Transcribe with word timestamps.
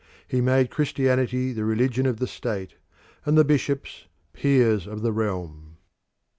He 0.27 0.41
made 0.41 0.71
Christianity 0.71 1.53
the 1.53 1.63
religion 1.63 2.07
of 2.07 2.17
the 2.17 2.25
state 2.25 2.73
and 3.23 3.37
the 3.37 3.45
bishops 3.45 4.07
peers 4.33 4.87
of 4.87 5.03
the 5.03 5.11
realm. 5.11 5.77